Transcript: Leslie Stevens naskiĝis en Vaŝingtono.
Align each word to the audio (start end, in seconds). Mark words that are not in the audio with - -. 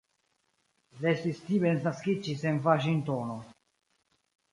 Leslie 1.03 1.37
Stevens 1.43 1.83
naskiĝis 1.87 2.41
en 2.53 2.57
Vaŝingtono. 2.69 3.37